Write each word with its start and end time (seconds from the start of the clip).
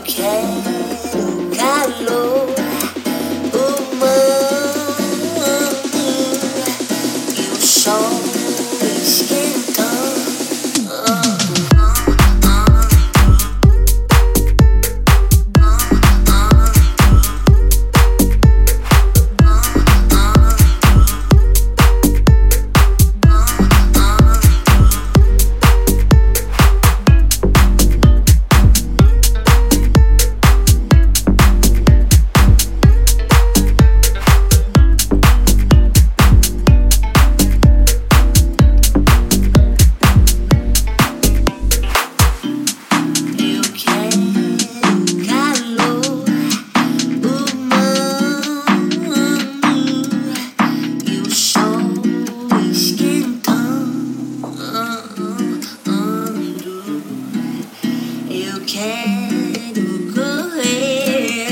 okay. 0.00 0.67
Quero 58.70 60.12
correr 60.12 61.48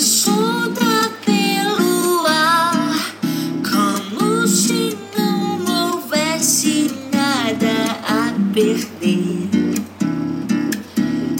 solta 0.00 1.08
pelo 1.24 2.26
ar, 2.26 3.14
como 3.62 4.48
se 4.48 4.98
não 5.16 5.92
houvesse 5.92 6.90
nada 7.12 8.00
a 8.02 8.34
perder. 8.52 9.48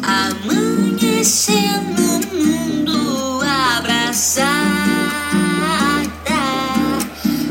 Amanhecer 0.05 1.81
no 1.99 2.21
mundo 2.33 3.41
abraçada, 3.79 4.61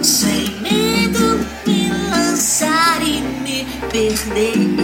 sem 0.01 0.49
medo 0.61 1.45
me 1.67 1.89
lançar 2.09 3.01
e 3.05 3.19
me 3.43 3.67
perder. 3.91 4.79